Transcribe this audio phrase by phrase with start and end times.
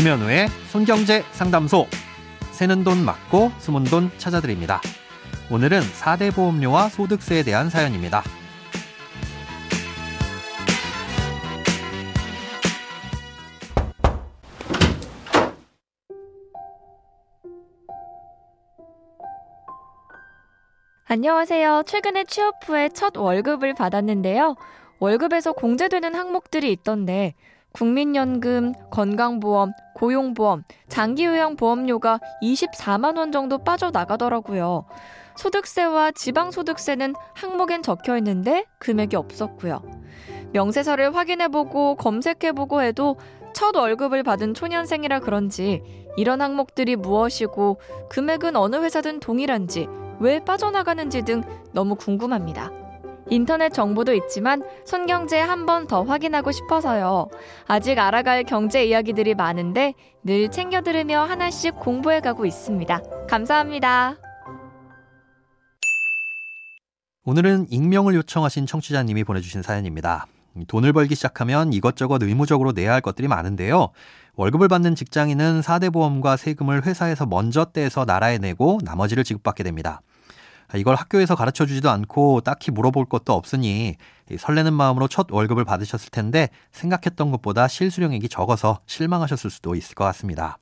[0.00, 1.86] 김현우의 손경제 상담소.
[2.52, 4.80] 새는 돈 맞고 숨은 돈 찾아드립니다.
[5.50, 8.22] 오늘은 4대 보험료와 소득세에 대한 사연입니다.
[21.04, 21.82] 안녕하세요.
[21.86, 24.56] 최근에 취업 후에 첫 월급을 받았는데요.
[24.98, 27.34] 월급에서 공제되는 항목들이 있던데
[27.72, 34.86] 국민연금, 건강보험, 고용보험, 장기요양 보험료가 24만 원 정도 빠져나가더라고요.
[35.36, 39.82] 소득세와 지방소득세는 항목엔 적혀 있는데 금액이 없었고요.
[40.52, 43.16] 명세서를 확인해보고 검색해보고 해도
[43.54, 45.82] 첫 월급을 받은 초년생이라 그런지
[46.16, 49.86] 이런 항목들이 무엇이고 금액은 어느 회사든 동일한지
[50.18, 52.89] 왜 빠져나가는지 등 너무 궁금합니다.
[53.28, 57.28] 인터넷 정보도 있지만 손경제 한 번 더 확인하고 싶어서요.
[57.66, 63.00] 아직 알아갈 경제 이야기들이 많은데 늘 챙겨 들으며 하나씩 공부해 가고 있습니다.
[63.28, 64.16] 감사합니다.
[67.24, 70.26] 오늘은 익명을 요청하신 청취자님이 보내주신 사연입니다.
[70.66, 73.90] 돈을 벌기 시작하면 이것저것 의무적으로 내야 할 것들이 많은데요.
[74.34, 80.00] 월급을 받는 직장인은 4대 보험과 세금을 회사에서 먼저 떼서 나라에 내고 나머지를 지급받게 됩니다.
[80.76, 83.96] 이걸 학교에서 가르쳐 주지도 않고 딱히 물어볼 것도 없으니
[84.38, 90.58] 설레는 마음으로 첫 월급을 받으셨을 텐데 생각했던 것보다 실수령액이 적어서 실망하셨을 수도 있을 것 같습니다.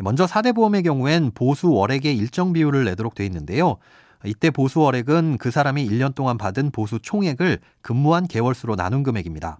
[0.00, 3.78] 먼저 4대 보험의 경우엔 보수 월액의 일정 비율을 내도록 돼 있는데요.
[4.24, 9.58] 이때 보수 월액은 그 사람이 1년 동안 받은 보수 총액을 근무한 개월수로 나눈 금액입니다.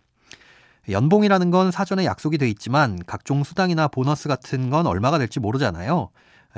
[0.91, 6.11] 연봉이라는 건 사전에 약속이 돼 있지만 각종 수당이나 보너스 같은 건 얼마가 될지 모르잖아요.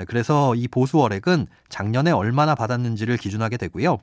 [0.06, 3.98] 그래서 이 보수 월액은 작년에 얼마나 받았는지를 기준하게 되고요.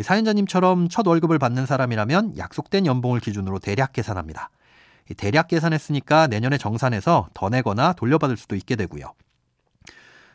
[0.00, 4.50] 사연자님처럼 첫 월급을 받는 사람이라면 약속된 연봉을 기준으로 대략 계산합니다.
[5.16, 9.12] 대략 계산했으니까 내년에 정산해서 더 내거나 돌려받을 수도 있게 되고요.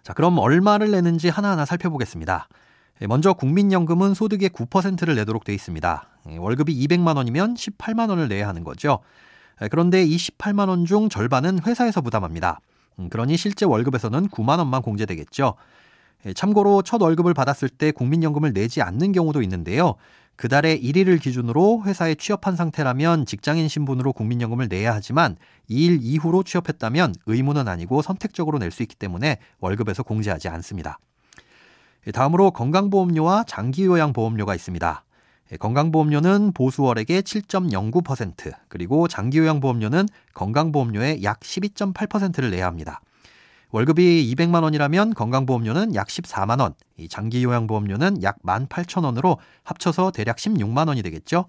[0.04, 2.48] 자, 그럼 얼마를 내는지 하나하나 살펴보겠습니다.
[3.08, 6.08] 먼저 국민연금은 소득의 9%를 내도록 돼 있습니다.
[6.38, 9.00] 월급이 200만 원이면 18만 원을 내야 하는 거죠.
[9.72, 12.60] 그런데 이 18만 원 중 절반은 회사에서 부담합니다.
[13.00, 15.56] 음, 그러니 실제 월급에서는 9만 원만 공제되겠죠.
[16.26, 19.96] 예, 참고로 첫 월급을 받았을 때 국민연금을 내지 않는 경우도 있는데요.
[20.36, 25.36] 그 달의 1일을 기준으로 회사에 취업한 상태라면 직장인 신분으로 국민연금을 내야 하지만
[25.70, 31.00] 2일 이후로 취업했다면 의무는 아니고 선택적으로 낼 수 있기 때문에 월급에서 공제하지 않습니다.
[32.06, 35.04] 예, 다음으로 건강보험료와 장기요양보험료가 있습니다.
[35.52, 43.02] 예, 건강보험료는 보수월액의 7.09% 그리고 장기요양보험료는 건강보험료의 약 12.8%를 내야 합니다.
[43.72, 46.74] 월급이 200만 원이라면 건강보험료는 약 14만 원,
[47.10, 51.46] 장기요양보험료는 약 18,000원으로 합쳐서 대략 16만 원이 되겠죠.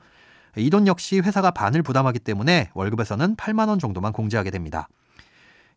[0.57, 4.89] 이 돈 역시 회사가 반을 부담하기 때문에 월급에서는 8만 원 정도만 공제하게 됩니다.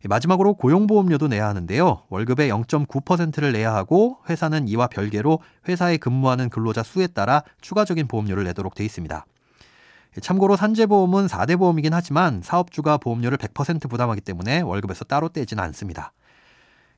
[0.08, 2.02] 마지막으로 고용보험료도 내야 하는데요.
[2.08, 8.74] 월급의 0.9%를 내야 하고 회사는 이와 별개로 회사에 근무하는 근로자 수에 따라 추가적인 보험료를 내도록
[8.74, 9.24] 돼 있습니다.
[10.20, 16.12] 참고로 산재보험은 4대 보험이긴 하지만 사업주가 보험료를 100% 부담하기 때문에 월급에서 따로 떼지는 않습니다.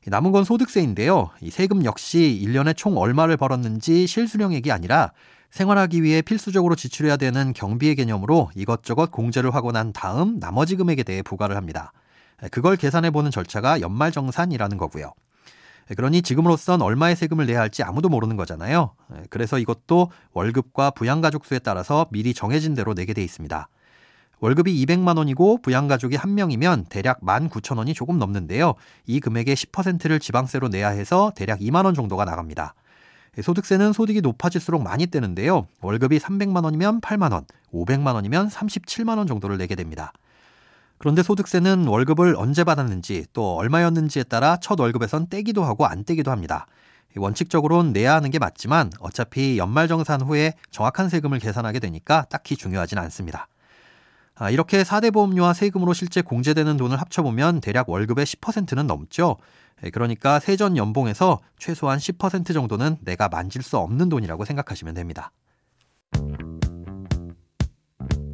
[0.07, 1.31] 남은 건 소득세인데요.
[1.41, 5.13] 이 세금 역시 1년에 총 얼마를 벌었는지 실수령액이 아니라
[5.51, 11.23] 생활하기 위해 필수적으로 지출해야 되는 경비의 개념으로 이것저것 공제를 하고 난 다음 나머지 금액에 대해
[11.23, 11.93] 부과를 합니다.
[12.51, 15.13] 그걸 계산해 보는 절차가 연말 정산이라는 거고요.
[15.97, 18.95] 그러니 지금으로선 얼마의 세금을 내야 할지 아무도 모르는 거잖아요.
[19.29, 23.69] 그래서 이것도 월급과 부양가족 수에 따라서 미리 정해진 대로 내게 돼 있습니다.
[24.41, 28.75] 월급이 200만 원이고 부양가족이 한 명이면 대략 19,000원이 조금 넘는데요.
[29.07, 32.75] 이 금액의 10%를 지방세로 내야 해서 대략 2만 원 정도가 나갑니다.
[33.41, 35.67] 소득세는 소득이 높아질수록 많이 떼는데요.
[35.81, 40.13] 월급이 300만 원이면 8만 원, 500만 원이면 37만 원 정도를 내게 됩니다.
[40.99, 46.67] 그런데 소득세는 월급을 언제 받았는지 또 얼마였는지에 따라 첫 월급에선 떼기도 하고 안 떼기도 합니다.
[47.17, 53.49] 원칙적으로는 내야 하는 게 맞지만 어차피 연말정산 후에 정확한 세금을 계산하게 되니까 딱히 중요하진 않습니다.
[54.37, 59.37] 아, 이렇게 4대 보험료와 세금으로 실제 공제되는 돈을 합쳐보면 대략 월급의 10%는 넘죠.
[59.85, 65.31] 예, 그러니까 세전 연봉에서 최소한 10% 정도는 내가 만질 수 없는 돈이라고 생각하시면 됩니다.